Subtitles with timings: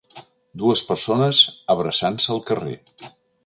[0.61, 1.41] Dues persones
[1.77, 2.77] abraçant-se al carrer.